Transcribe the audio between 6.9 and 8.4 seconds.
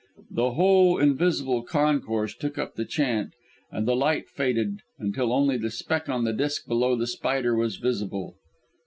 the spider was visible.